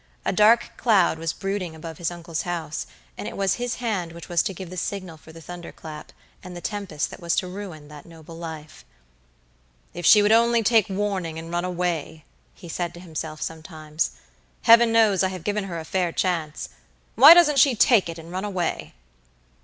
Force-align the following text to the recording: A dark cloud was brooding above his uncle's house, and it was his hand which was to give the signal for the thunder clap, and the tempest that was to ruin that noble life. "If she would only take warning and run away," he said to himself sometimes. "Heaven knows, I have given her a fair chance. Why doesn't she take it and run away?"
A 0.25 0.31
dark 0.33 0.71
cloud 0.77 1.19
was 1.19 1.31
brooding 1.31 1.75
above 1.75 1.99
his 1.99 2.09
uncle's 2.09 2.41
house, 2.41 2.87
and 3.19 3.27
it 3.27 3.37
was 3.37 3.53
his 3.61 3.75
hand 3.75 4.13
which 4.13 4.29
was 4.29 4.41
to 4.41 4.51
give 4.55 4.71
the 4.71 4.75
signal 4.75 5.15
for 5.15 5.31
the 5.31 5.41
thunder 5.43 5.71
clap, 5.71 6.11
and 6.43 6.57
the 6.57 6.59
tempest 6.59 7.11
that 7.11 7.19
was 7.21 7.35
to 7.35 7.47
ruin 7.47 7.87
that 7.89 8.07
noble 8.07 8.35
life. 8.35 8.83
"If 9.93 10.03
she 10.03 10.23
would 10.23 10.31
only 10.31 10.63
take 10.63 10.89
warning 10.89 11.37
and 11.37 11.51
run 11.51 11.65
away," 11.65 12.25
he 12.55 12.67
said 12.67 12.95
to 12.95 12.99
himself 12.99 13.43
sometimes. 13.43 14.09
"Heaven 14.63 14.91
knows, 14.91 15.21
I 15.21 15.27
have 15.29 15.43
given 15.43 15.65
her 15.65 15.77
a 15.79 15.85
fair 15.85 16.11
chance. 16.11 16.69
Why 17.13 17.35
doesn't 17.35 17.59
she 17.59 17.75
take 17.75 18.09
it 18.09 18.17
and 18.17 18.31
run 18.31 18.43
away?" 18.43 18.95